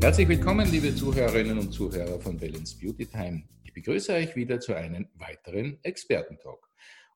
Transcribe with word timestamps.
Herzlich 0.00 0.28
willkommen, 0.28 0.70
liebe 0.70 0.94
Zuhörerinnen 0.94 1.58
und 1.58 1.72
Zuhörer 1.72 2.20
von 2.20 2.38
Balance 2.38 2.78
Beauty 2.78 3.06
Time. 3.06 3.42
Ich 3.64 3.72
begrüße 3.72 4.12
euch 4.12 4.36
wieder 4.36 4.60
zu 4.60 4.74
einem 4.74 5.08
weiteren 5.14 5.78
Expertentalk. 5.82 6.68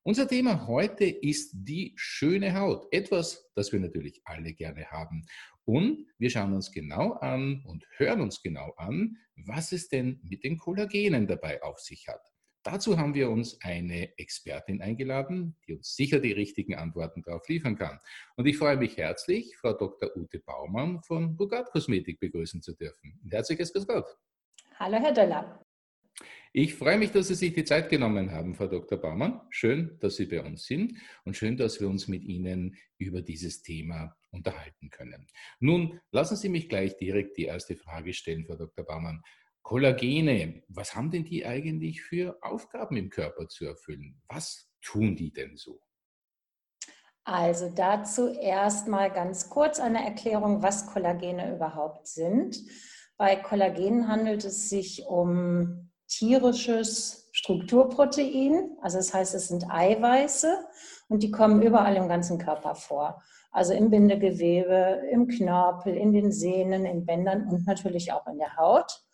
Unser 0.03 0.27
Thema 0.27 0.67
heute 0.67 1.05
ist 1.05 1.53
die 1.55 1.93
schöne 1.97 2.59
Haut. 2.59 2.87
Etwas, 2.93 3.51
das 3.55 3.73
wir 3.73 3.81
natürlich 3.81 4.21
alle 4.25 4.53
gerne 4.53 4.87
haben. 4.91 5.25
Und 5.65 6.07
wir 6.19 6.31
schauen 6.31 6.55
uns 6.55 6.73
genau 6.73 7.13
an 7.15 7.63
und 7.67 7.85
hören 7.97 8.21
uns 8.21 8.43
genau 8.43 8.73
an, 8.77 9.17
was 9.37 9.73
es 9.73 9.89
denn 9.89 10.19
mit 10.23 10.45
den 10.45 10.59
Kollagenen 10.59 11.27
dabei 11.27 11.63
auf 11.63 11.79
sich 11.79 12.09
hat. 12.09 12.23
Dazu 12.65 12.97
haben 12.97 13.15
wir 13.15 13.29
uns 13.29 13.61
eine 13.61 14.17
Expertin 14.19 14.81
eingeladen, 14.83 15.57
die 15.67 15.75
uns 15.75 15.97
sicher 15.97 16.21
die 16.21 16.31
richtigen 16.31 16.77
Antworten 16.77 17.23
darauf 17.23 17.49
liefern 17.49 17.77
kann. 17.77 17.99
Und 18.37 18.47
ich 18.47 18.57
freue 18.57 18.77
mich 18.77 18.97
herzlich, 18.97 19.57
Frau 19.57 19.73
Dr. 19.73 20.17
Ute 20.17 20.39
Baumann 20.39 21.03
von 21.03 21.37
Bugat 21.37 21.71
Kosmetik 21.73 22.21
begrüßen 22.21 22.63
zu 22.63 22.75
dürfen. 22.75 23.21
Herzliches 23.29 23.73
Grüß 23.73 23.87
Gott. 23.87 24.07
Hallo, 24.79 24.97
Herr 24.99 25.13
Döller. 25.13 25.61
Ich 26.55 26.75
freue 26.75 26.99
mich, 26.99 27.11
dass 27.11 27.29
Sie 27.29 27.35
sich 27.35 27.55
die 27.55 27.65
Zeit 27.65 27.89
genommen 27.89 28.31
haben, 28.31 28.55
Frau 28.55 28.67
Dr. 28.67 28.99
Baumann. 28.99 29.41
Schön, 29.51 29.97
dass 30.01 30.17
Sie 30.17 30.27
bei 30.27 30.43
uns 30.43 30.67
sind 30.67 30.99
und 31.25 31.35
schön, 31.35 31.57
dass 31.57 31.81
wir 31.81 31.89
uns 31.89 32.09
mit 32.09 32.23
Ihnen 32.25 32.77
über 32.99 33.23
dieses 33.23 33.63
Thema 33.63 34.15
unterhalten 34.31 34.91
können. 34.91 35.27
Nun, 35.61 35.99
lassen 36.13 36.37
Sie 36.37 36.51
mich 36.51 36.69
gleich 36.69 36.97
direkt 36.97 37.39
die 37.39 37.45
erste 37.45 37.75
Frage 37.75 38.13
stellen, 38.13 38.45
Frau 38.45 38.57
Dr. 38.57 38.85
Baumann. 38.85 39.23
Kollagene, 39.63 40.63
was 40.69 40.95
haben 40.95 41.11
denn 41.11 41.25
die 41.25 41.47
eigentlich 41.47 42.03
für 42.03 42.37
Aufgaben 42.43 42.97
im 42.97 43.11
Körper 43.11 43.49
zu 43.49 43.65
erfüllen? 43.65 44.21
Was 44.29 44.69
tun 44.83 45.17
die 45.17 45.33
denn 45.33 45.57
so? 45.57 45.81
Also 47.25 47.71
dazu 47.73 48.29
erstmal 48.29 49.13
ganz 49.13 49.49
kurz 49.49 49.79
eine 49.79 50.05
Erklärung, 50.05 50.63
was 50.63 50.87
Kollagene 50.87 51.55
überhaupt 51.55 52.09
sind. 52.09 52.59
Bei 53.17 53.37
Kollagenen 53.37 54.09
handelt 54.09 54.45
es 54.45 54.69
sich 54.69 55.07
um 55.07 55.91
tierisches 56.09 57.31
Strukturprotein, 57.33 58.77
also 58.83 58.99
das 58.99 59.15
heißt, 59.15 59.35
es 59.35 59.49
sind 59.49 59.71
Eiweiße 59.71 60.59
und 61.09 61.23
die 61.23 61.31
kommen 61.31 61.63
überall 61.63 61.97
im 61.97 62.09
ganzen 62.09 62.39
Körper 62.39 62.75
vor. 62.75 63.23
Also 63.53 63.73
im 63.73 63.91
Bindegewebe, 63.91 65.03
im 65.11 65.29
Knorpel, 65.29 65.95
in 65.95 66.13
den 66.13 66.33
Sehnen, 66.33 66.85
in 66.85 67.07
Bändern 67.07 67.47
und 67.49 67.67
natürlich 67.67 68.13
auch 68.13 68.27
in 68.27 68.39
der 68.39 68.57
Haut. 68.57 69.05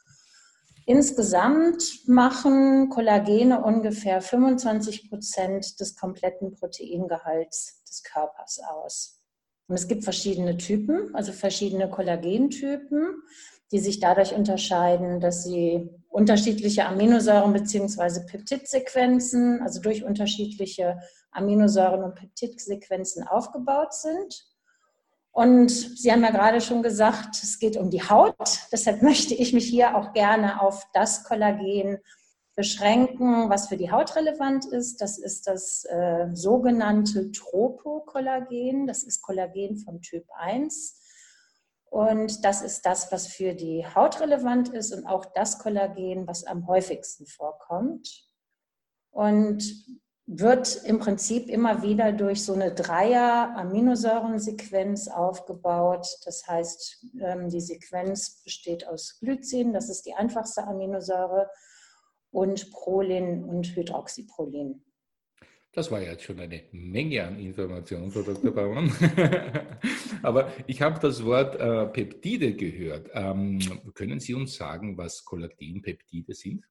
Insgesamt 0.89 2.09
machen 2.09 2.89
Kollagene 2.89 3.63
ungefähr 3.63 4.23
25 4.23 5.11
Prozent 5.11 5.79
des 5.81 5.97
kompletten 5.97 6.53
Proteingehalts 6.53 7.83
des 7.85 8.03
Körpers 8.03 8.59
aus. 8.67 9.21
Und 9.67 9.75
es 9.75 9.87
gibt 9.87 10.03
verschiedene 10.03 10.57
Typen, 10.57 11.15
also 11.15 11.33
verschiedene 11.33 11.91
Kollagentypen, 11.91 13.23
die 13.71 13.81
sich 13.81 14.01
dadurch 14.01 14.35
unterscheiden, 14.35 15.21
dass 15.21 15.45
sie 15.45 15.91
unterschiedliche 16.09 16.87
Aminosäuren 16.87 17.53
bzw. 17.53 18.25
Peptidsequenzen, 18.25 19.61
also 19.61 19.83
durch 19.83 20.05
unterschiedliche 20.05 21.03
Aminosäuren 21.33 22.03
und 22.03 22.15
Peptidsequenzen 22.15 23.29
aufgebaut 23.29 23.93
sind. 23.93 24.48
Und 25.39 25.71
Sie 25.71 26.11
haben 26.11 26.23
ja 26.23 26.33
gerade 26.33 26.61
schon 26.61 26.83
gesagt, 26.83 27.41
es 27.45 27.61
geht 27.61 27.77
um 27.77 27.91
die 27.91 28.03
Haut. 28.03 28.35
Deshalb 28.73 29.03
möchte 29.05 29.35
ich 29.35 29.53
mich 29.53 29.67
hier 29.67 29.97
auch 29.97 30.13
gerne 30.13 30.61
auf 30.61 30.89
das 30.93 31.23
Kollagen 31.23 31.99
beschränken, 32.57 33.49
was 33.49 33.69
für 33.69 33.77
die 33.77 33.93
Haut 33.93 34.17
relevant 34.17 34.65
ist. 34.65 35.01
Das 35.01 35.17
ist 35.17 35.47
das 35.47 35.85
äh, 35.85 36.27
sogenannte 36.33 37.31
Tropokollagen. 37.31 38.89
Das 38.89 39.05
ist 39.05 39.23
Kollagen 39.23 39.77
von 39.77 40.03
Typ 40.03 40.25
1. 40.37 41.01
Und 41.85 42.45
das 42.45 42.61
ist 42.61 42.85
das, 42.85 43.13
was 43.13 43.29
für 43.29 43.55
die 43.55 43.87
Haut 43.87 44.21
relevant 44.21 44.71
ist 44.71 44.93
und 44.93 45.07
auch 45.07 45.25
das 45.25 45.61
Kollagen, 45.61 46.27
was 46.27 46.43
am 46.43 46.67
häufigsten 46.67 47.27
vorkommt. 47.27 48.25
Und 49.13 49.63
wird 50.31 50.85
im 50.85 50.99
Prinzip 50.99 51.49
immer 51.49 51.83
wieder 51.83 52.13
durch 52.13 52.45
so 52.45 52.53
eine 52.53 52.75
Dreier-Aminosäurensequenz 52.75 55.09
aufgebaut. 55.09 56.07
Das 56.27 56.47
heißt, 56.47 57.07
ähm, 57.23 57.49
die 57.49 57.63
Sequenz 57.63 58.43
besteht 58.45 58.87
aus 58.87 59.19
Glycin, 59.21 59.73
das 59.73 59.89
ist 59.89 60.03
die 60.03 60.13
einfachste 60.13 60.67
Aminosäure, 60.67 61.49
und 62.31 62.71
Prolin 62.73 63.43
und 63.43 63.75
Hydroxyprolin. 63.75 64.85
Das 65.73 65.91
war 65.91 66.03
jetzt 66.03 66.25
schon 66.25 66.39
eine 66.41 66.63
Menge 66.73 67.25
an 67.25 67.39
Informationen, 67.39 68.11
Frau 68.11 68.21
Dr. 68.21 68.51
Baumann. 68.51 68.91
Aber 70.23 70.53
ich 70.67 70.83
habe 70.83 71.01
das 71.01 71.25
Wort 71.25 71.59
äh, 71.59 71.87
Peptide 71.87 72.55
gehört. 72.55 73.09
Ähm, 73.15 73.61
können 73.95 74.21
Sie 74.21 74.35
uns 74.35 74.57
sagen, 74.57 74.99
was 74.99 75.25
Kollagenpeptide 75.25 76.35
sind? 76.35 76.67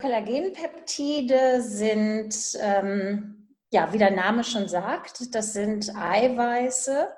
Kollagenpeptide 0.00 1.60
sind, 1.62 2.34
ähm, 2.60 3.48
ja, 3.70 3.92
wie 3.92 3.98
der 3.98 4.10
Name 4.10 4.44
schon 4.44 4.66
sagt, 4.66 5.34
das 5.34 5.52
sind 5.52 5.94
Eiweiße 5.94 7.08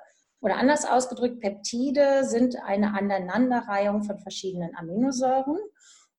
oder 0.41 0.57
anders 0.57 0.85
ausgedrückt, 0.85 1.39
Peptide 1.39 2.25
sind 2.25 2.61
eine 2.61 2.93
Aneinanderreihung 2.93 4.03
von 4.03 4.19
verschiedenen 4.19 4.75
Aminosäuren. 4.75 5.57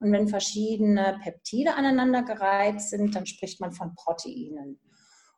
Und 0.01 0.13
wenn 0.13 0.29
verschiedene 0.29 1.21
Peptide 1.23 1.75
aneinandergereiht 1.75 2.81
sind, 2.81 3.15
dann 3.15 3.27
spricht 3.27 3.61
man 3.61 3.73
von 3.73 3.95
Proteinen. 3.95 4.81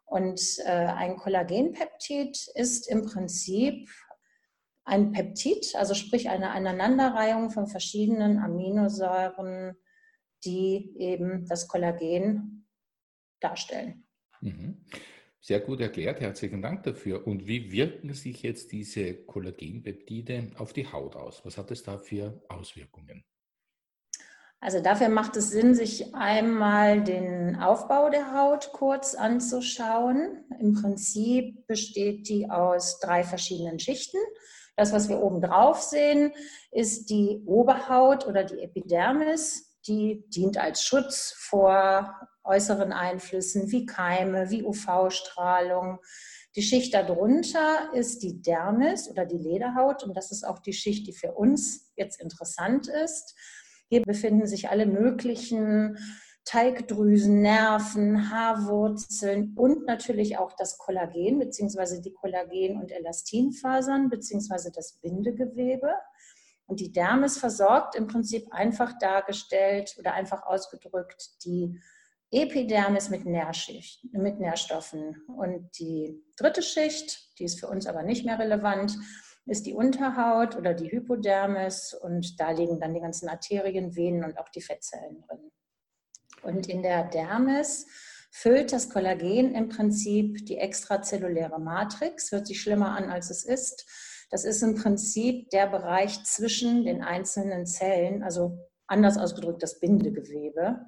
Und 0.04 0.40
äh, 0.64 0.70
ein 0.70 1.16
Kollagenpeptid 1.16 2.48
ist 2.54 2.88
im 2.88 3.04
Prinzip 3.04 3.88
ein 4.84 5.10
Peptid, 5.10 5.74
also 5.74 5.94
sprich 5.94 6.30
eine 6.30 6.50
Aneinanderreihung 6.50 7.50
von 7.50 7.66
verschiedenen 7.66 8.38
Aminosäuren 8.38 9.76
die 10.44 10.94
eben 10.98 11.46
das 11.46 11.68
Kollagen 11.68 12.66
darstellen. 13.40 14.06
Mhm. 14.40 14.84
Sehr 15.40 15.60
gut 15.60 15.80
erklärt, 15.80 16.20
herzlichen 16.20 16.60
Dank 16.60 16.82
dafür. 16.82 17.24
Und 17.24 17.46
wie 17.46 17.70
wirken 17.70 18.12
sich 18.14 18.42
jetzt 18.42 18.72
diese 18.72 19.14
Kollagenpeptide 19.14 20.50
auf 20.56 20.72
die 20.72 20.90
Haut 20.90 21.14
aus? 21.14 21.44
Was 21.44 21.56
hat 21.56 21.70
es 21.70 21.84
da 21.84 21.98
für 21.98 22.42
Auswirkungen? 22.48 23.24
Also 24.58 24.80
dafür 24.80 25.08
macht 25.08 25.36
es 25.36 25.50
Sinn, 25.50 25.74
sich 25.74 26.14
einmal 26.14 27.04
den 27.04 27.56
Aufbau 27.56 28.10
der 28.10 28.34
Haut 28.34 28.72
kurz 28.72 29.14
anzuschauen. 29.14 30.44
Im 30.58 30.74
Prinzip 30.74 31.66
besteht 31.68 32.28
die 32.28 32.50
aus 32.50 32.98
drei 32.98 33.22
verschiedenen 33.22 33.78
Schichten. 33.78 34.18
Das, 34.74 34.92
was 34.92 35.08
wir 35.08 35.20
oben 35.20 35.40
drauf 35.40 35.80
sehen, 35.80 36.32
ist 36.72 37.08
die 37.10 37.42
Oberhaut 37.46 38.26
oder 38.26 38.44
die 38.44 38.60
Epidermis 38.60 39.65
die 39.86 40.24
dient 40.28 40.58
als 40.58 40.82
Schutz 40.82 41.34
vor 41.36 42.14
äußeren 42.44 42.92
Einflüssen 42.92 43.70
wie 43.70 43.86
Keime, 43.86 44.50
wie 44.50 44.62
UV-Strahlung. 44.62 45.98
Die 46.54 46.62
Schicht 46.62 46.94
darunter 46.94 47.90
ist 47.92 48.22
die 48.22 48.40
Dermis 48.40 49.10
oder 49.10 49.26
die 49.26 49.38
Lederhaut 49.38 50.04
und 50.04 50.16
das 50.16 50.32
ist 50.32 50.44
auch 50.44 50.58
die 50.58 50.72
Schicht, 50.72 51.06
die 51.06 51.12
für 51.12 51.32
uns 51.32 51.92
jetzt 51.96 52.20
interessant 52.20 52.88
ist. 52.88 53.34
Hier 53.88 54.02
befinden 54.02 54.46
sich 54.46 54.68
alle 54.68 54.86
möglichen 54.86 55.98
Teigdrüsen, 56.46 57.42
Nerven, 57.42 58.30
Haarwurzeln 58.30 59.52
und 59.56 59.86
natürlich 59.86 60.38
auch 60.38 60.52
das 60.52 60.78
Kollagen 60.78 61.40
bzw. 61.40 62.00
die 62.00 62.12
Kollagen- 62.12 62.80
und 62.80 62.92
Elastinfasern 62.92 64.08
bzw. 64.08 64.70
das 64.72 64.98
Bindegewebe. 65.02 65.92
Und 66.66 66.80
die 66.80 66.92
Dermis 66.92 67.38
versorgt 67.38 67.94
im 67.94 68.08
Prinzip 68.08 68.52
einfach 68.52 68.98
dargestellt 68.98 69.94
oder 69.98 70.14
einfach 70.14 70.44
ausgedrückt 70.44 71.44
die 71.44 71.80
Epidermis 72.30 73.08
mit, 73.08 73.24
mit 73.24 74.40
Nährstoffen. 74.40 75.22
Und 75.28 75.70
die 75.78 76.22
dritte 76.36 76.62
Schicht, 76.62 77.38
die 77.38 77.44
ist 77.44 77.60
für 77.60 77.68
uns 77.68 77.86
aber 77.86 78.02
nicht 78.02 78.26
mehr 78.26 78.38
relevant, 78.38 78.98
ist 79.46 79.64
die 79.64 79.74
Unterhaut 79.74 80.56
oder 80.56 80.74
die 80.74 80.90
Hypodermis. 80.90 81.94
Und 81.94 82.40
da 82.40 82.50
liegen 82.50 82.80
dann 82.80 82.94
die 82.94 83.00
ganzen 83.00 83.28
Arterien, 83.28 83.94
Venen 83.94 84.24
und 84.24 84.38
auch 84.38 84.48
die 84.48 84.60
Fettzellen 84.60 85.22
drin. 85.22 85.52
Und 86.42 86.68
in 86.68 86.82
der 86.82 87.04
Dermis 87.04 87.86
füllt 88.32 88.72
das 88.72 88.90
Kollagen 88.90 89.54
im 89.54 89.68
Prinzip 89.68 90.44
die 90.46 90.58
extrazelluläre 90.58 91.60
Matrix. 91.60 92.32
Hört 92.32 92.48
sich 92.48 92.60
schlimmer 92.60 92.90
an, 92.96 93.08
als 93.08 93.30
es 93.30 93.44
ist 93.44 93.86
das 94.30 94.44
ist 94.44 94.62
im 94.62 94.74
Prinzip 94.74 95.50
der 95.50 95.66
Bereich 95.66 96.22
zwischen 96.24 96.84
den 96.84 97.02
einzelnen 97.02 97.66
Zellen, 97.66 98.22
also 98.22 98.58
anders 98.86 99.18
ausgedrückt 99.18 99.62
das 99.62 99.78
Bindegewebe. 99.80 100.80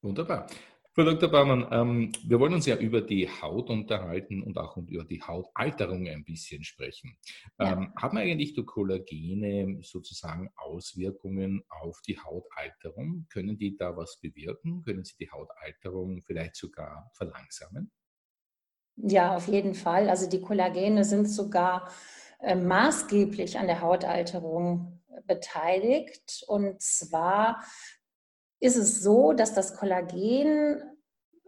Wunderbar. 0.00 0.46
Frau 0.94 1.04
Dr. 1.04 1.30
Baumann, 1.30 1.66
ähm, 1.70 2.12
wir 2.22 2.38
wollen 2.38 2.52
uns 2.52 2.66
ja 2.66 2.76
über 2.76 3.00
die 3.00 3.26
Haut 3.26 3.70
unterhalten 3.70 4.42
und 4.42 4.58
auch 4.58 4.76
über 4.76 5.04
die 5.04 5.22
Hautalterung 5.22 6.06
ein 6.06 6.22
bisschen 6.22 6.64
sprechen. 6.64 7.16
Ja. 7.58 7.72
Ähm, 7.72 7.94
haben 7.96 8.18
eigentlich 8.18 8.52
die 8.52 8.64
Kollagene 8.66 9.78
sozusagen 9.82 10.50
Auswirkungen 10.54 11.62
auf 11.70 12.02
die 12.06 12.18
Hautalterung? 12.18 13.26
Können 13.30 13.56
die 13.56 13.74
da 13.74 13.96
was 13.96 14.18
bewirken? 14.20 14.82
Können 14.82 15.02
sie 15.02 15.14
die 15.18 15.30
Hautalterung 15.30 16.22
vielleicht 16.26 16.56
sogar 16.56 17.10
verlangsamen? 17.14 17.90
Ja, 18.96 19.34
auf 19.34 19.48
jeden 19.48 19.74
Fall. 19.74 20.10
Also 20.10 20.28
die 20.28 20.42
Kollagene 20.42 21.04
sind 21.04 21.26
sogar 21.26 21.88
äh, 22.42 22.54
maßgeblich 22.54 23.58
an 23.58 23.66
der 23.66 23.80
Hautalterung 23.80 25.00
beteiligt. 25.26 26.44
Und 26.48 26.82
zwar 26.82 27.64
ist 28.60 28.76
es 28.76 29.02
so, 29.02 29.32
dass 29.32 29.54
das 29.54 29.76
Kollagen 29.76 30.82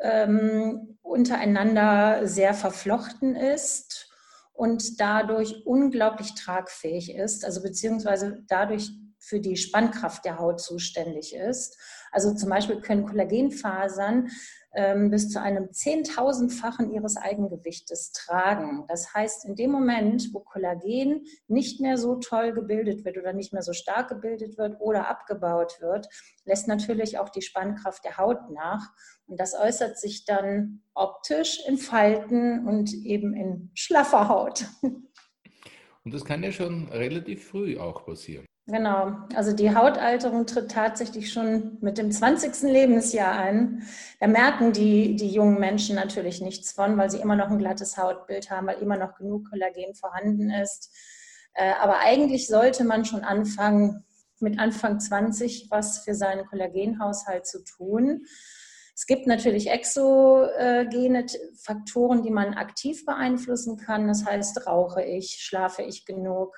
ähm, 0.00 0.98
untereinander 1.02 2.26
sehr 2.26 2.54
verflochten 2.54 3.36
ist 3.36 4.10
und 4.52 5.00
dadurch 5.00 5.66
unglaublich 5.66 6.34
tragfähig 6.34 7.14
ist, 7.14 7.44
also 7.44 7.62
beziehungsweise 7.62 8.44
dadurch 8.48 8.90
für 9.18 9.40
die 9.40 9.56
Spannkraft 9.56 10.24
der 10.24 10.38
Haut 10.38 10.60
zuständig 10.60 11.34
ist. 11.34 11.78
Also 12.14 12.32
zum 12.32 12.48
Beispiel 12.48 12.80
können 12.80 13.06
Kollagenfasern 13.06 14.30
ähm, 14.72 15.10
bis 15.10 15.30
zu 15.30 15.42
einem 15.42 15.72
Zehntausendfachen 15.72 16.92
ihres 16.92 17.16
Eigengewichtes 17.16 18.12
tragen. 18.12 18.84
Das 18.88 19.12
heißt, 19.12 19.44
in 19.46 19.56
dem 19.56 19.72
Moment, 19.72 20.32
wo 20.32 20.38
Kollagen 20.38 21.24
nicht 21.48 21.80
mehr 21.80 21.98
so 21.98 22.14
toll 22.16 22.52
gebildet 22.52 23.04
wird 23.04 23.18
oder 23.18 23.32
nicht 23.32 23.52
mehr 23.52 23.62
so 23.62 23.72
stark 23.72 24.08
gebildet 24.08 24.56
wird 24.58 24.80
oder 24.80 25.08
abgebaut 25.08 25.78
wird, 25.80 26.08
lässt 26.44 26.68
natürlich 26.68 27.18
auch 27.18 27.30
die 27.30 27.42
Spannkraft 27.42 28.04
der 28.04 28.16
Haut 28.16 28.48
nach. 28.52 28.92
Und 29.26 29.40
das 29.40 29.54
äußert 29.54 29.98
sich 29.98 30.24
dann 30.24 30.82
optisch 30.94 31.66
in 31.66 31.78
Falten 31.78 32.68
und 32.68 32.94
eben 32.94 33.34
in 33.34 33.70
schlaffer 33.74 34.28
Haut. 34.28 34.66
Und 36.04 36.12
das 36.12 36.24
kann 36.24 36.42
ja 36.42 36.52
schon 36.52 36.88
relativ 36.90 37.48
früh 37.48 37.78
auch 37.78 38.04
passieren. 38.04 38.44
Genau, 38.66 39.12
also 39.34 39.52
die 39.52 39.74
Hautalterung 39.74 40.46
tritt 40.46 40.70
tatsächlich 40.70 41.30
schon 41.30 41.76
mit 41.82 41.98
dem 41.98 42.10
20. 42.10 42.62
Lebensjahr 42.62 43.38
ein. 43.38 43.82
Da 44.20 44.26
merken 44.26 44.72
die, 44.72 45.16
die 45.16 45.28
jungen 45.28 45.60
Menschen 45.60 45.96
natürlich 45.96 46.40
nichts 46.40 46.72
von, 46.72 46.96
weil 46.96 47.10
sie 47.10 47.20
immer 47.20 47.36
noch 47.36 47.50
ein 47.50 47.58
glattes 47.58 47.98
Hautbild 47.98 48.50
haben, 48.50 48.66
weil 48.66 48.80
immer 48.80 48.96
noch 48.96 49.16
genug 49.16 49.50
Kollagen 49.50 49.94
vorhanden 49.94 50.50
ist. 50.50 50.90
Äh, 51.52 51.72
aber 51.78 51.98
eigentlich 51.98 52.46
sollte 52.46 52.84
man 52.84 53.04
schon 53.04 53.22
anfangen, 53.22 54.04
mit 54.40 54.58
Anfang 54.58 54.98
20 54.98 55.68
was 55.70 55.98
für 55.98 56.14
seinen 56.14 56.46
Kollagenhaushalt 56.46 57.46
zu 57.46 57.62
tun. 57.64 58.24
Es 58.94 59.06
gibt 59.06 59.26
natürlich 59.26 59.70
exogene 59.70 61.26
Faktoren, 61.56 62.22
die 62.22 62.30
man 62.30 62.54
aktiv 62.54 63.04
beeinflussen 63.04 63.76
kann. 63.76 64.08
Das 64.08 64.24
heißt, 64.24 64.66
rauche 64.66 65.02
ich, 65.02 65.38
schlafe 65.40 65.82
ich 65.82 66.06
genug, 66.06 66.56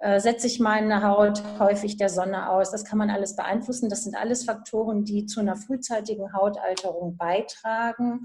äh, 0.00 0.18
setze 0.18 0.46
ich 0.46 0.60
meine 0.60 1.06
Haut 1.06 1.42
häufig 1.58 1.98
der 1.98 2.08
Sonne 2.08 2.50
aus. 2.50 2.70
Das 2.70 2.84
kann 2.84 2.98
man 2.98 3.10
alles 3.10 3.36
beeinflussen. 3.36 3.90
Das 3.90 4.04
sind 4.04 4.16
alles 4.16 4.44
Faktoren, 4.44 5.04
die 5.04 5.26
zu 5.26 5.40
einer 5.40 5.56
frühzeitigen 5.56 6.32
Hautalterung 6.32 7.18
beitragen. 7.18 8.22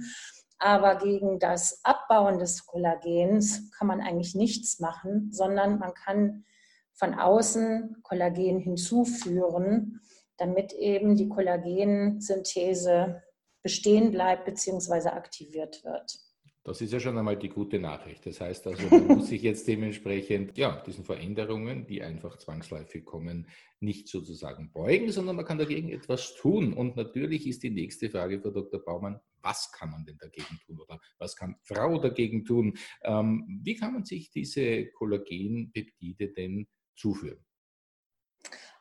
Aber 0.57 0.95
gegen 0.95 1.37
das 1.37 1.81
Abbauen 1.83 2.39
des 2.39 2.65
Kollagens 2.65 3.69
kann 3.71 3.87
man 3.87 3.99
eigentlich 3.99 4.35
nichts 4.35 4.79
machen, 4.79 5.29
sondern 5.33 5.79
man 5.79 5.93
kann 5.93 6.45
von 6.93 7.13
außen 7.13 7.97
Kollagen 8.03 8.59
hinzuführen, 8.59 9.99
damit 10.37 10.71
eben 10.71 11.17
die 11.17 11.27
Kollagensynthese 11.27 13.21
bestehen 13.63 14.11
bleibt 14.11 14.45
bzw. 14.45 15.09
aktiviert 15.09 15.83
wird. 15.83 16.24
Das 16.65 16.81
ist 16.81 16.91
ja 16.91 16.99
schon 16.99 17.15
einmal 17.15 17.37
die 17.37 17.49
gute 17.49 17.77
Nachricht. 17.77 18.25
Das 18.25 18.41
heißt 18.41 18.65
also, 18.65 18.87
man 18.89 19.05
muss 19.05 19.27
sich 19.27 19.43
jetzt 19.43 19.67
dementsprechend 19.67 20.57
ja, 20.57 20.81
diesen 20.81 21.05
Veränderungen, 21.05 21.85
die 21.85 22.01
einfach 22.01 22.37
zwangsläufig 22.37 23.05
kommen, 23.05 23.47
nicht 23.79 24.07
sozusagen 24.07 24.71
beugen, 24.71 25.11
sondern 25.11 25.35
man 25.35 25.45
kann 25.45 25.59
dagegen 25.59 25.89
etwas 25.89 26.33
tun. 26.33 26.73
Und 26.73 26.95
natürlich 26.95 27.45
ist 27.45 27.61
die 27.61 27.69
nächste 27.69 28.09
Frage, 28.09 28.41
Frau 28.41 28.49
Dr. 28.49 28.83
Baumann, 28.83 29.19
was 29.43 29.71
kann 29.73 29.91
man 29.91 30.05
denn 30.05 30.17
dagegen 30.17 30.59
tun 30.65 30.79
oder 30.79 30.99
was 31.19 31.35
kann 31.35 31.55
Frau 31.61 31.99
dagegen 31.99 32.45
tun? 32.45 32.73
Ähm, 33.03 33.61
wie 33.63 33.75
kann 33.75 33.93
man 33.93 34.03
sich 34.03 34.31
diese 34.31 34.87
Kollagenpeptide 34.87 36.29
denn 36.29 36.67
zuführen? 36.95 37.45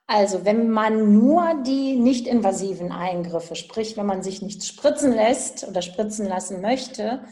Also 0.07 0.47
wenn 0.47 0.71
man 0.71 1.13
nur 1.13 1.63
die 1.67 1.97
nicht 1.97 2.27
invasiven 2.27 2.93
Eingriffe, 2.93 3.57
sprich 3.57 3.99
wenn 3.99 4.07
man 4.07 4.23
sich 4.23 4.41
nichts 4.41 4.69
spritzen 4.69 5.13
lässt 5.13 5.69
oder 5.69 5.83
spritzen 5.83 6.27
lassen 6.27 6.63
möchte, 6.63 7.27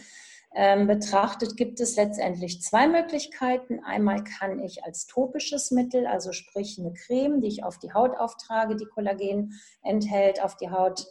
betrachtet, 0.55 1.57
gibt 1.57 1.81
es 1.81 1.97
letztendlich 1.97 2.61
zwei 2.61 2.87
Möglichkeiten. 2.87 3.83
Einmal 3.85 4.23
kann 4.23 4.59
ich 4.59 4.85
als 4.85 5.07
topisches 5.07 5.71
Mittel, 5.71 6.07
also 6.07 6.33
sprich 6.33 6.79
eine 6.79 6.93
Creme, 6.93 7.41
die 7.41 7.49
ich 7.49 7.65
auf 7.65 7.79
die 7.79 7.95
Haut 7.95 8.19
auftrage, 8.19 8.77
die 8.77 8.85
Kollagen 8.85 9.59
enthält, 9.83 10.43
auf 10.43 10.57
die 10.57 10.71
Haut 10.71 11.07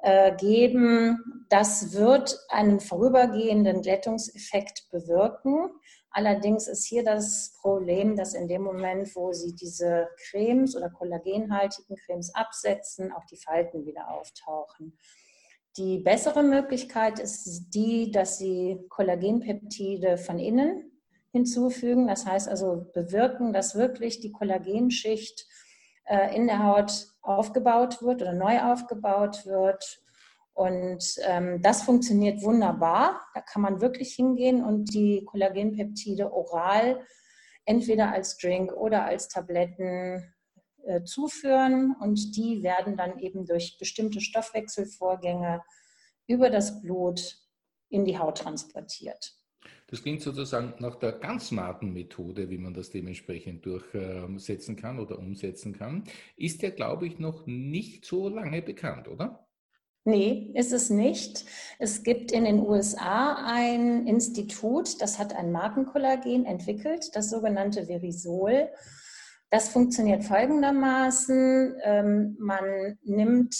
äh, 0.00 0.34
geben. 0.34 1.46
Das 1.48 1.92
wird 1.92 2.36
einen 2.48 2.80
vorübergehenden 2.80 3.82
Glättungseffekt 3.82 4.88
bewirken. 4.90 5.70
Allerdings 6.10 6.66
ist 6.66 6.84
hier 6.84 7.04
das 7.04 7.56
Problem, 7.60 8.16
dass 8.16 8.34
in 8.34 8.48
dem 8.48 8.62
Moment, 8.62 9.14
wo 9.14 9.32
Sie 9.32 9.54
diese 9.54 10.08
Cremes 10.28 10.76
oder 10.76 10.90
kollagenhaltigen 10.90 11.96
Cremes 11.96 12.34
absetzen, 12.34 13.12
auch 13.12 13.24
die 13.26 13.38
Falten 13.38 13.86
wieder 13.86 14.10
auftauchen. 14.10 14.98
Die 15.78 15.98
bessere 15.98 16.42
Möglichkeit 16.42 17.18
ist 17.18 17.70
die, 17.70 18.10
dass 18.10 18.38
Sie 18.38 18.78
Kollagenpeptide 18.90 20.18
von 20.18 20.38
innen 20.38 20.92
hinzufügen. 21.32 22.06
Das 22.08 22.26
heißt 22.26 22.48
also 22.48 22.90
bewirken, 22.92 23.52
dass 23.52 23.74
wirklich 23.74 24.20
die 24.20 24.32
Kollagenschicht 24.32 25.46
äh, 26.04 26.36
in 26.36 26.46
der 26.46 26.64
Haut 26.64 27.06
aufgebaut 27.22 28.02
wird 28.02 28.20
oder 28.20 28.34
neu 28.34 28.60
aufgebaut 28.60 29.46
wird. 29.46 30.02
Und 30.52 31.02
ähm, 31.26 31.62
das 31.62 31.82
funktioniert 31.82 32.42
wunderbar. 32.42 33.22
Da 33.34 33.40
kann 33.40 33.62
man 33.62 33.80
wirklich 33.80 34.14
hingehen 34.14 34.62
und 34.62 34.92
die 34.92 35.24
Kollagenpeptide 35.24 36.30
oral 36.32 37.00
entweder 37.64 38.12
als 38.12 38.36
Drink 38.36 38.72
oder 38.72 39.04
als 39.04 39.28
Tabletten 39.28 40.31
äh, 40.84 41.02
zuführen 41.04 41.94
und 42.00 42.36
die 42.36 42.62
werden 42.62 42.96
dann 42.96 43.18
eben 43.18 43.46
durch 43.46 43.76
bestimmte 43.78 44.20
Stoffwechselvorgänge 44.20 45.62
über 46.26 46.50
das 46.50 46.80
Blut 46.80 47.38
in 47.88 48.04
die 48.04 48.18
Haut 48.18 48.38
transportiert. 48.38 49.36
Das 49.88 50.02
klingt 50.02 50.22
sozusagen 50.22 50.74
nach 50.78 50.96
der 50.96 51.12
ganz 51.12 51.48
smarten 51.48 51.92
Methode, 51.92 52.48
wie 52.48 52.56
man 52.56 52.72
das 52.72 52.90
dementsprechend 52.90 53.66
durchsetzen 53.66 54.74
kann 54.74 54.98
oder 54.98 55.18
umsetzen 55.18 55.74
kann. 55.74 56.04
Ist 56.36 56.62
ja, 56.62 56.70
glaube 56.70 57.06
ich, 57.06 57.18
noch 57.18 57.46
nicht 57.46 58.06
so 58.06 58.28
lange 58.28 58.62
bekannt, 58.62 59.06
oder? 59.06 59.46
Nee, 60.04 60.50
ist 60.54 60.72
es 60.72 60.90
nicht. 60.90 61.44
Es 61.78 62.02
gibt 62.02 62.32
in 62.32 62.44
den 62.44 62.58
USA 62.58 63.36
ein 63.46 64.06
Institut, 64.06 65.00
das 65.00 65.18
hat 65.18 65.34
ein 65.36 65.52
Markenkollagen 65.52 66.44
entwickelt, 66.44 67.14
das 67.14 67.30
sogenannte 67.30 67.86
Verisol. 67.86 68.68
Das 69.52 69.68
funktioniert 69.68 70.24
folgendermaßen. 70.24 71.76
Ähm, 71.82 72.36
man 72.40 72.98
nimmt 73.02 73.54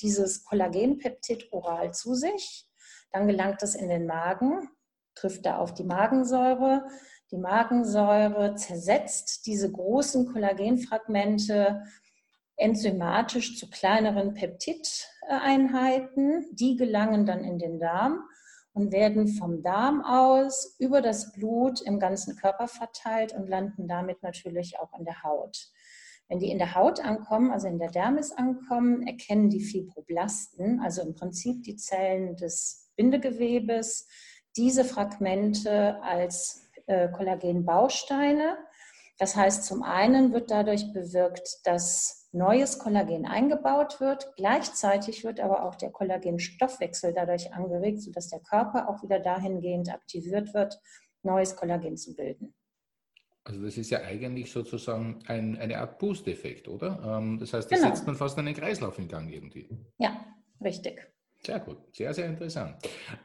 dieses 0.00 0.42
Kollagenpeptid 0.42 1.52
oral 1.52 1.92
zu 1.92 2.14
sich, 2.14 2.66
dann 3.12 3.28
gelangt 3.28 3.62
es 3.62 3.74
in 3.74 3.90
den 3.90 4.06
Magen, 4.06 4.70
trifft 5.14 5.44
da 5.44 5.58
auf 5.58 5.74
die 5.74 5.84
Magensäure. 5.84 6.88
Die 7.30 7.36
Magensäure 7.36 8.54
zersetzt 8.54 9.44
diese 9.44 9.70
großen 9.70 10.32
Kollagenfragmente 10.32 11.82
enzymatisch 12.56 13.58
zu 13.58 13.68
kleineren 13.68 14.32
Peptideinheiten. 14.32 16.46
Die 16.52 16.76
gelangen 16.76 17.26
dann 17.26 17.44
in 17.44 17.58
den 17.58 17.78
Darm 17.78 18.20
und 18.74 18.92
werden 18.92 19.28
vom 19.28 19.62
Darm 19.62 20.04
aus 20.04 20.76
über 20.78 21.00
das 21.00 21.32
Blut 21.32 21.80
im 21.80 21.98
ganzen 21.98 22.36
Körper 22.36 22.68
verteilt 22.68 23.32
und 23.32 23.48
landen 23.48 23.88
damit 23.88 24.22
natürlich 24.22 24.78
auch 24.80 24.92
in 24.98 25.04
der 25.04 25.22
Haut. 25.22 25.70
Wenn 26.28 26.40
die 26.40 26.50
in 26.50 26.58
der 26.58 26.74
Haut 26.74 27.00
ankommen, 27.00 27.50
also 27.52 27.68
in 27.68 27.78
der 27.78 27.90
Dermis 27.90 28.32
ankommen, 28.32 29.06
erkennen 29.06 29.48
die 29.48 29.62
Fibroblasten, 29.62 30.80
also 30.80 31.02
im 31.02 31.14
Prinzip 31.14 31.62
die 31.62 31.76
Zellen 31.76 32.36
des 32.36 32.90
Bindegewebes, 32.96 34.08
diese 34.56 34.84
Fragmente 34.84 36.02
als 36.02 36.68
äh, 36.86 37.08
Kollagenbausteine. 37.10 38.56
Das 39.18 39.36
heißt, 39.36 39.64
zum 39.64 39.82
einen 39.82 40.32
wird 40.32 40.50
dadurch 40.50 40.92
bewirkt, 40.92 41.60
dass 41.64 42.23
neues 42.34 42.78
Kollagen 42.78 43.26
eingebaut 43.26 44.00
wird. 44.00 44.34
Gleichzeitig 44.36 45.24
wird 45.24 45.40
aber 45.40 45.64
auch 45.64 45.76
der 45.76 45.90
Kollagenstoffwechsel 45.90 47.12
dadurch 47.14 47.52
angeregt, 47.54 48.02
sodass 48.02 48.28
der 48.28 48.40
Körper 48.40 48.88
auch 48.88 49.02
wieder 49.02 49.20
dahingehend 49.20 49.92
aktiviert 49.92 50.52
wird, 50.52 50.78
neues 51.22 51.56
Kollagen 51.56 51.96
zu 51.96 52.14
bilden. 52.14 52.54
Also 53.44 53.62
das 53.62 53.76
ist 53.76 53.90
ja 53.90 54.00
eigentlich 54.00 54.50
sozusagen 54.50 55.22
ein, 55.26 55.58
eine 55.58 55.78
Art 55.78 55.98
Boost-Effekt, 55.98 56.66
oder? 56.66 57.18
Ähm, 57.18 57.38
das 57.38 57.52
heißt, 57.52 57.70
da 57.70 57.76
genau. 57.76 57.88
setzt 57.88 58.06
man 58.06 58.16
fast 58.16 58.38
einen 58.38 58.54
Kreislauf 58.54 58.98
in 58.98 59.06
Gang 59.06 59.30
irgendwie. 59.30 59.68
Ja, 59.98 60.24
richtig. 60.62 61.06
Sehr 61.44 61.60
gut, 61.60 61.76
sehr, 61.92 62.14
sehr 62.14 62.26
interessant. 62.26 62.76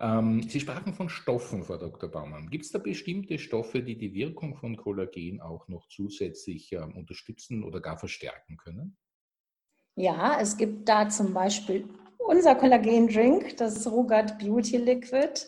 Ähm, 0.01 0.43
Sie 0.43 0.59
sprachen 0.59 0.93
von 0.93 1.07
Stoffen, 1.07 1.63
Frau 1.63 1.77
Dr. 1.77 2.09
Baumann. 2.09 2.49
Gibt 2.49 2.65
es 2.65 2.71
da 2.71 2.79
bestimmte 2.79 3.39
Stoffe, 3.39 3.81
die 3.81 3.97
die 3.97 4.13
Wirkung 4.13 4.57
von 4.57 4.75
Kollagen 4.75 5.39
auch 5.39 5.69
noch 5.69 5.87
zusätzlich 5.87 6.73
ähm, 6.73 6.97
unterstützen 6.97 7.63
oder 7.63 7.79
gar 7.79 7.97
verstärken 7.97 8.57
können? 8.57 8.97
Ja, 9.95 10.37
es 10.41 10.57
gibt 10.57 10.89
da 10.89 11.07
zum 11.07 11.33
Beispiel 11.33 11.87
unser 12.17 12.55
Kollagen-Drink, 12.55 13.55
das 13.55 13.89
Rugat 13.89 14.37
Beauty 14.37 14.77
Liquid. 14.77 15.47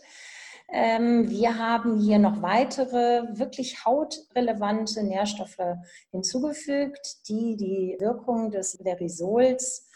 Ähm, 0.70 1.30
wir 1.30 1.58
haben 1.58 2.00
hier 2.00 2.20
noch 2.20 2.42
weitere 2.42 3.38
wirklich 3.38 3.86
hautrelevante 3.86 5.04
Nährstoffe 5.04 5.78
hinzugefügt, 6.12 7.28
die 7.28 7.58
die 7.58 7.98
Wirkung 8.00 8.50
des 8.50 8.80
Verisols, 8.82 9.91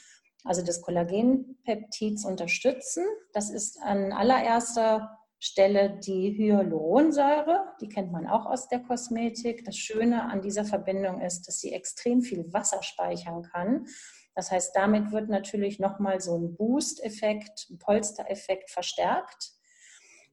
also 0.45 0.63
des 0.63 0.81
Kollagenpeptids, 0.81 2.23
unterstützen. 2.25 3.03
Das 3.33 3.49
ist 3.49 3.81
an 3.81 4.13
allererster 4.13 5.17
Stelle 5.39 5.99
die 5.99 6.31
Hyaluronsäure, 6.37 7.73
die 7.81 7.89
kennt 7.89 8.11
man 8.11 8.25
auch 8.25 8.45
aus 8.45 8.67
der 8.69 8.79
Kosmetik. 8.79 9.65
Das 9.65 9.75
Schöne 9.75 10.23
an 10.23 10.41
dieser 10.41 10.63
Verbindung 10.63 11.21
ist, 11.21 11.47
dass 11.47 11.59
sie 11.59 11.73
extrem 11.73 12.21
viel 12.21 12.51
Wasser 12.53 12.81
speichern 12.81 13.43
kann. 13.43 13.85
Das 14.33 14.51
heißt, 14.51 14.75
damit 14.75 15.11
wird 15.11 15.29
natürlich 15.29 15.79
nochmal 15.79 16.19
so 16.19 16.37
ein 16.37 16.55
Boost-Effekt, 16.55 17.67
ein 17.69 17.79
Polstereffekt 17.79 18.69
verstärkt. 18.69 19.51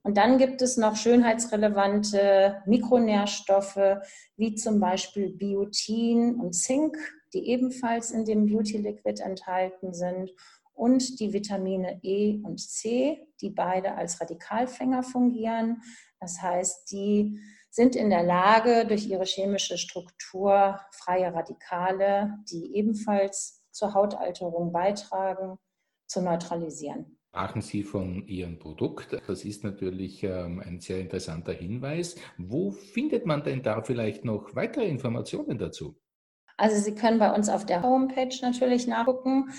Und 0.03 0.17
dann 0.17 0.39
gibt 0.39 0.63
es 0.63 0.77
noch 0.77 0.97
schönheitsrelevante 0.97 2.63
Mikronährstoffe, 2.67 3.99
wie 4.37 4.55
zum 4.57 4.81
Beispiel 4.81 5.33
Biotin 5.33 6.41
und 6.41 6.55
Zink, 6.55 6.97
die 7.33 7.49
ebenfalls 7.49 8.11
in 8.11 8.25
dem 8.25 8.47
Beauty 8.47 8.79
Liquid 8.79 9.23
enthalten 9.23 9.95
sind. 9.95 10.33
Und 10.75 11.21
die 11.21 11.33
Vitamine 11.33 12.01
E 12.03 12.41
und 12.43 12.59
C, 12.59 13.27
die 13.41 13.51
beide 13.51 13.95
als 13.95 14.21
Radikalfänger 14.21 15.03
fungieren. 15.03 15.83
Das 16.19 16.41
heißt, 16.41 16.91
die 16.91 17.39
sind 17.71 17.95
in 17.95 18.11
der 18.11 18.23
Lage, 18.23 18.87
durch 18.87 19.07
ihre 19.07 19.25
chemische 19.25 19.77
Struktur 19.77 20.81
freie 20.91 21.33
Radikale, 21.33 22.39
die 22.51 22.75
ebenfalls 22.75 23.63
zur 23.71 23.95
Hautalterung 23.95 24.73
beitragen, 24.73 25.59
zu 26.07 26.23
neutralisieren 26.23 27.19
sprachen 27.33 27.63
Sie 27.63 27.83
von 27.83 28.27
Ihrem 28.27 28.59
Produkt. 28.59 29.19
Das 29.27 29.47
ist 29.47 29.65
natürlich 29.65 30.23
ähm, 30.23 30.61
ein 30.61 30.81
sehr 30.81 31.01
interessanter 31.01 31.55
Hinweis. 31.55 32.15
Wo 32.37 32.73
findet 32.73 33.25
man 33.25 33.43
denn 33.43 33.63
da 33.63 33.81
vielleicht 33.81 34.27
noch 34.27 34.55
weitere 34.55 34.87
Informationen 34.87 35.57
dazu? 35.57 35.97
Also 36.57 36.77
Sie 36.77 36.95
können 36.95 37.19
bei 37.19 37.33
uns 37.33 37.49
auf 37.49 37.67
der 37.67 37.83
Homepage 37.83 38.35
natürlich 38.43 38.87
nachgucken. 38.87 39.51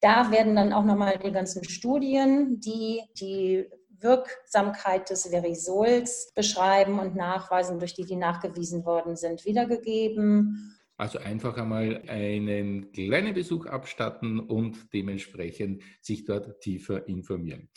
Da 0.00 0.30
werden 0.30 0.56
dann 0.56 0.72
auch 0.72 0.84
nochmal 0.84 1.18
die 1.18 1.32
ganzen 1.32 1.64
Studien, 1.64 2.60
die 2.60 3.02
die 3.20 3.66
Wirksamkeit 4.02 5.10
des 5.10 5.28
Verisols 5.28 6.32
beschreiben 6.34 6.98
und 6.98 7.16
nachweisen, 7.16 7.78
durch 7.78 7.94
die 7.94 8.04
die 8.04 8.16
nachgewiesen 8.16 8.84
worden 8.84 9.16
sind, 9.16 9.44
wiedergegeben. 9.44 10.76
Also 10.96 11.18
einfach 11.18 11.56
einmal 11.56 12.02
einen 12.08 12.92
kleinen 12.92 13.32
Besuch 13.32 13.66
abstatten 13.66 14.38
und 14.38 14.92
dementsprechend 14.92 15.82
sich 16.02 16.24
dort 16.24 16.60
tiefer 16.60 17.08
informieren. 17.08 17.70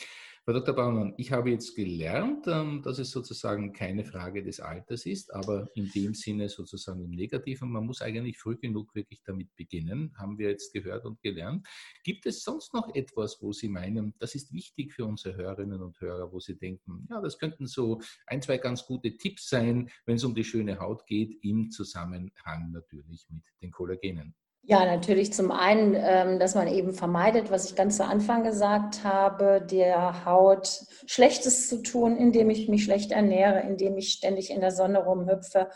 Frau 0.46 0.52
Dr. 0.52 0.74
Baumann, 0.74 1.14
ich 1.16 1.32
habe 1.32 1.48
jetzt 1.48 1.74
gelernt, 1.74 2.46
ähm, 2.48 2.82
dass 2.82 2.98
es 2.98 3.10
sozusagen 3.10 3.72
keine 3.72 4.04
Frage 4.04 4.44
des 4.44 4.60
Alters 4.60 5.06
ist, 5.06 5.32
aber 5.32 5.70
in 5.74 5.90
dem 5.92 6.12
Sinne 6.12 6.50
sozusagen 6.50 7.02
im 7.02 7.12
Negativen. 7.12 7.72
Man 7.72 7.86
muss 7.86 8.02
eigentlich 8.02 8.38
früh 8.38 8.58
genug 8.58 8.94
wirklich 8.94 9.22
damit 9.24 9.56
beginnen, 9.56 10.12
haben 10.18 10.36
wir 10.36 10.50
jetzt 10.50 10.74
gehört 10.74 11.06
und 11.06 11.18
gelernt. 11.22 11.66
Gibt 12.04 12.26
es 12.26 12.42
sonst 12.42 12.74
noch 12.74 12.94
etwas, 12.94 13.38
wo 13.40 13.52
Sie 13.52 13.70
meinen, 13.70 14.12
das 14.18 14.34
ist 14.34 14.52
wichtig 14.52 14.92
für 14.92 15.06
unsere 15.06 15.34
Hörerinnen 15.34 15.80
und 15.80 15.98
Hörer, 15.98 16.30
wo 16.30 16.40
Sie 16.40 16.58
denken, 16.58 17.06
ja, 17.08 17.22
das 17.22 17.38
könnten 17.38 17.66
so 17.66 18.02
ein, 18.26 18.42
zwei 18.42 18.58
ganz 18.58 18.84
gute 18.84 19.16
Tipps 19.16 19.48
sein, 19.48 19.88
wenn 20.04 20.16
es 20.16 20.24
um 20.24 20.34
die 20.34 20.44
schöne 20.44 20.78
Haut 20.78 21.06
geht, 21.06 21.42
im 21.42 21.70
Zusammenhang 21.70 22.70
natürlich 22.70 23.24
mit 23.30 23.44
den 23.62 23.70
Kollagenen? 23.70 24.34
Ja, 24.66 24.86
natürlich 24.86 25.34
zum 25.34 25.50
einen, 25.50 25.94
ähm, 25.94 26.38
dass 26.38 26.54
man 26.54 26.68
eben 26.68 26.94
vermeidet, 26.94 27.50
was 27.50 27.68
ich 27.68 27.76
ganz 27.76 27.98
zu 27.98 28.04
Anfang 28.06 28.44
gesagt 28.44 29.04
habe, 29.04 29.60
der 29.60 30.24
Haut 30.24 30.86
Schlechtes 31.06 31.68
zu 31.68 31.82
tun, 31.82 32.16
indem 32.16 32.48
ich 32.48 32.66
mich 32.68 32.84
schlecht 32.84 33.12
ernähre, 33.12 33.60
indem 33.60 33.98
ich 33.98 34.12
ständig 34.12 34.50
in 34.50 34.62
der 34.62 34.70
Sonne 34.70 35.04
rumhüpfe. 35.04 35.68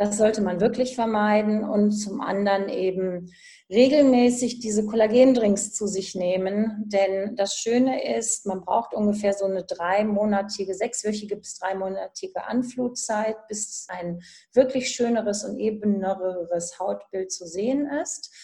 Das 0.00 0.16
sollte 0.16 0.40
man 0.40 0.62
wirklich 0.62 0.94
vermeiden 0.94 1.62
und 1.62 1.92
zum 1.92 2.22
anderen 2.22 2.70
eben 2.70 3.30
regelmäßig 3.68 4.58
diese 4.58 4.86
Kollagendrinks 4.86 5.74
zu 5.74 5.86
sich 5.86 6.14
nehmen. 6.14 6.84
Denn 6.86 7.36
das 7.36 7.54
Schöne 7.54 8.16
ist, 8.16 8.46
man 8.46 8.62
braucht 8.62 8.94
ungefähr 8.94 9.34
so 9.34 9.44
eine 9.44 9.62
dreimonatige, 9.62 10.72
sechswöchige 10.72 11.36
bis 11.36 11.58
dreimonatige 11.58 12.46
Anflutzeit, 12.46 13.46
bis 13.48 13.88
ein 13.90 14.22
wirklich 14.54 14.88
schöneres 14.88 15.44
und 15.44 15.58
ebeneres 15.58 16.78
Hautbild 16.78 17.30
zu 17.30 17.46
sehen 17.46 17.86
ist. 18.02 18.34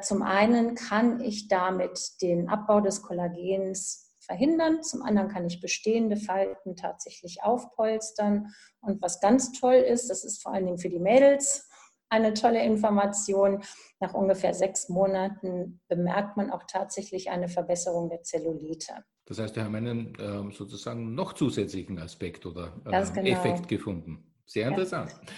Zum 0.00 0.22
einen 0.22 0.76
kann 0.76 1.20
ich 1.20 1.48
damit 1.48 2.22
den 2.22 2.48
Abbau 2.48 2.80
des 2.80 3.02
Kollagens 3.02 4.05
verhindern. 4.26 4.82
Zum 4.82 5.02
anderen 5.02 5.28
kann 5.28 5.46
ich 5.46 5.60
bestehende 5.60 6.16
Falten 6.16 6.76
tatsächlich 6.76 7.42
aufpolstern. 7.42 8.52
Und 8.80 9.00
was 9.00 9.20
ganz 9.20 9.52
toll 9.52 9.76
ist, 9.76 10.10
das 10.10 10.24
ist 10.24 10.42
vor 10.42 10.52
allen 10.52 10.66
Dingen 10.66 10.78
für 10.78 10.90
die 10.90 10.98
Mädels 10.98 11.68
eine 12.08 12.34
tolle 12.34 12.62
Information. 12.62 13.62
Nach 14.00 14.14
ungefähr 14.14 14.54
sechs 14.54 14.88
Monaten 14.88 15.80
bemerkt 15.88 16.36
man 16.36 16.50
auch 16.50 16.64
tatsächlich 16.68 17.30
eine 17.30 17.48
Verbesserung 17.48 18.08
der 18.08 18.22
Zellulite. 18.22 19.04
Das 19.26 19.38
heißt, 19.38 19.56
wir 19.56 19.64
haben 19.64 19.74
einen 19.74 20.12
ähm, 20.20 20.52
sozusagen 20.52 21.14
noch 21.14 21.32
zusätzlichen 21.32 21.98
Aspekt 21.98 22.46
oder 22.46 22.72
ähm, 22.86 23.12
genau. 23.12 23.28
Effekt 23.28 23.68
gefunden. 23.68 24.32
Sehr 24.46 24.68
interessant. 24.68 25.10
Ja. 25.10 25.32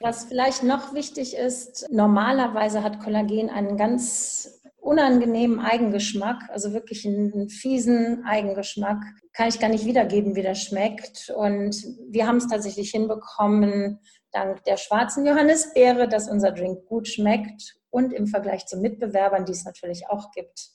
Was 0.00 0.24
vielleicht 0.24 0.62
noch 0.62 0.94
wichtig 0.94 1.36
ist, 1.36 1.88
normalerweise 1.90 2.82
hat 2.82 3.00
Kollagen 3.00 3.48
einen 3.50 3.76
ganz 3.76 4.62
unangenehmen 4.84 5.60
Eigengeschmack, 5.60 6.42
also 6.50 6.74
wirklich 6.74 7.06
einen 7.06 7.48
fiesen 7.48 8.24
Eigengeschmack. 8.26 9.02
Kann 9.32 9.48
ich 9.48 9.58
gar 9.58 9.70
nicht 9.70 9.86
wiedergeben, 9.86 10.36
wie 10.36 10.42
der 10.42 10.54
schmeckt. 10.54 11.30
Und 11.34 11.74
wir 12.10 12.26
haben 12.26 12.36
es 12.36 12.48
tatsächlich 12.48 12.90
hinbekommen, 12.90 13.98
dank 14.30 14.62
der 14.64 14.76
schwarzen 14.76 15.24
Johannisbeere, 15.24 16.06
dass 16.06 16.28
unser 16.28 16.52
Drink 16.52 16.84
gut 16.86 17.08
schmeckt. 17.08 17.76
Und 17.88 18.12
im 18.12 18.26
Vergleich 18.26 18.66
zu 18.66 18.76
Mitbewerbern, 18.76 19.46
die 19.46 19.52
es 19.52 19.64
natürlich 19.64 20.08
auch 20.08 20.30
gibt, 20.32 20.68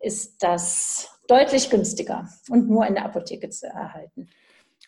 ist 0.00 0.42
das 0.42 1.08
deutlich 1.28 1.70
günstiger 1.70 2.28
und 2.50 2.68
nur 2.68 2.86
in 2.86 2.94
der 2.94 3.04
Apotheke 3.04 3.50
zu 3.50 3.66
erhalten. 3.66 4.28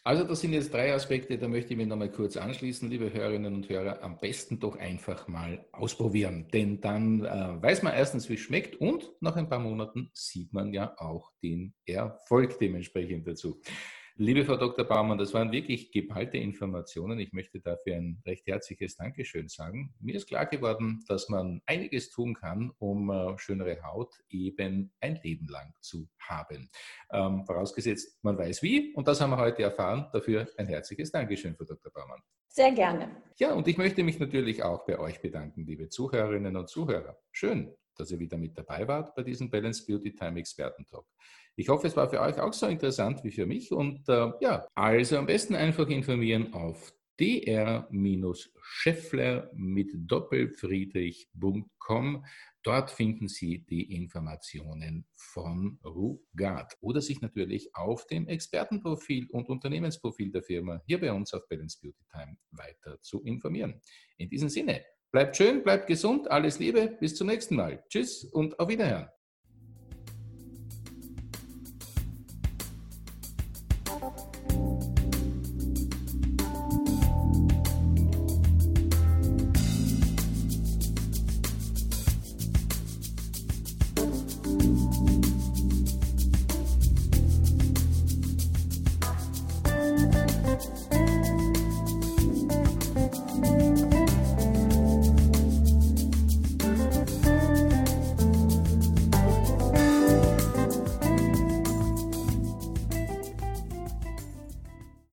Also 0.02 0.25
das 0.25 0.40
sind 0.40 0.54
jetzt 0.54 0.73
drei 0.73 0.95
Aspekte, 0.95 1.37
da 1.37 1.47
möchte 1.47 1.73
ich 1.73 1.76
mich 1.76 1.87
nochmal 1.87 2.11
kurz 2.11 2.38
anschließen, 2.38 2.88
liebe 2.88 3.12
Hörerinnen 3.12 3.54
und 3.54 3.69
Hörer. 3.69 4.02
Am 4.02 4.19
besten 4.19 4.59
doch 4.59 4.78
einfach 4.78 5.28
mal 5.28 5.66
ausprobieren, 5.73 6.49
denn 6.54 6.80
dann 6.80 7.23
äh, 7.23 7.62
weiß 7.62 7.83
man 7.83 7.92
erstens, 7.92 8.26
wie 8.30 8.35
es 8.35 8.40
schmeckt 8.40 8.76
und 8.76 9.11
nach 9.21 9.37
ein 9.37 9.50
paar 9.50 9.59
Monaten 9.59 10.11
sieht 10.14 10.54
man 10.54 10.73
ja 10.73 10.95
auch 10.97 11.33
den 11.42 11.75
Erfolg 11.85 12.59
dementsprechend 12.59 13.28
dazu. 13.28 13.61
Liebe 14.23 14.45
Frau 14.45 14.59
Dr. 14.59 14.85
Baumann, 14.85 15.17
das 15.17 15.33
waren 15.33 15.50
wirklich 15.50 15.93
geballte 15.93 16.37
Informationen. 16.37 17.19
Ich 17.21 17.33
möchte 17.33 17.59
dafür 17.59 17.97
ein 17.97 18.21
recht 18.27 18.47
herzliches 18.47 18.95
Dankeschön 18.95 19.49
sagen. 19.49 19.95
Mir 19.99 20.15
ist 20.15 20.29
klar 20.29 20.45
geworden, 20.45 21.03
dass 21.09 21.31
man 21.31 21.62
einiges 21.65 22.11
tun 22.11 22.35
kann, 22.35 22.71
um 22.79 23.09
äh, 23.09 23.39
schönere 23.39 23.83
Haut 23.83 24.15
eben 24.29 24.93
ein 25.00 25.19
Leben 25.23 25.49
lang 25.49 25.73
zu 25.81 26.07
haben. 26.19 26.69
Ähm, 27.11 27.47
vorausgesetzt, 27.47 28.23
man 28.23 28.37
weiß 28.37 28.62
wie. 28.62 28.93
Und 28.93 29.09
das 29.09 29.23
haben 29.23 29.31
wir 29.31 29.39
heute 29.39 29.62
erfahren. 29.62 30.11
Dafür 30.12 30.47
ein 30.59 30.67
herzliches 30.67 31.11
Dankeschön, 31.11 31.57
Frau 31.57 31.65
Dr. 31.65 31.91
Baumann. 31.91 32.21
Sehr 32.47 32.73
gerne. 32.73 33.23
Ja, 33.39 33.55
und 33.55 33.67
ich 33.69 33.79
möchte 33.79 34.03
mich 34.03 34.19
natürlich 34.19 34.62
auch 34.62 34.85
bei 34.85 34.99
euch 34.99 35.23
bedanken, 35.23 35.65
liebe 35.65 35.89
Zuhörerinnen 35.89 36.59
und 36.59 36.69
Zuhörer. 36.69 37.17
Schön, 37.33 37.75
dass 37.97 38.11
ihr 38.11 38.19
wieder 38.19 38.37
mit 38.37 38.59
dabei 38.59 38.87
wart 38.87 39.15
bei 39.15 39.23
diesem 39.23 39.49
Balance 39.49 39.83
Beauty 39.87 40.15
Time 40.15 40.39
Experten-Talk. 40.39 41.07
Ich 41.61 41.69
hoffe, 41.69 41.87
es 41.88 41.97
war 41.97 42.09
für 42.09 42.21
euch 42.21 42.40
auch 42.40 42.55
so 42.55 42.67
interessant 42.67 43.23
wie 43.23 43.31
für 43.31 43.45
mich. 43.45 43.71
Und 43.71 44.09
äh, 44.09 44.33
ja, 44.40 44.67
also 44.75 45.19
am 45.19 45.26
besten 45.26 45.55
einfach 45.55 45.88
informieren 45.88 46.55
auf 46.55 46.95
dr-scheffler 47.19 49.50
mit 49.52 49.90
doppelfriedrich.com. 49.95 52.25
Dort 52.62 52.90
finden 52.90 53.29
Sie 53.29 53.67
die 53.67 53.95
Informationen 53.95 55.07
von 55.14 55.79
Rugard 55.85 56.79
oder 56.81 57.02
sich 57.02 57.21
natürlich 57.21 57.76
auf 57.76 58.07
dem 58.07 58.26
Expertenprofil 58.26 59.29
und 59.31 59.50
Unternehmensprofil 59.50 60.33
der 60.33 60.43
Firma 60.43 60.81
hier 60.87 60.99
bei 60.99 61.12
uns 61.12 61.35
auf 61.35 61.47
Balance 61.47 61.79
Beauty 61.79 62.07
Time 62.11 62.38
weiter 62.52 62.99
zu 63.02 63.23
informieren. 63.23 63.83
In 64.17 64.31
diesem 64.31 64.49
Sinne, 64.49 64.83
bleibt 65.12 65.37
schön, 65.37 65.62
bleibt 65.62 65.88
gesund, 65.88 66.31
alles 66.31 66.59
Liebe, 66.59 66.97
bis 67.00 67.17
zum 67.17 67.26
nächsten 67.26 67.57
Mal. 67.57 67.85
Tschüss 67.90 68.25
und 68.25 68.59
auf 68.59 68.67
Wiederhören. 68.69 69.11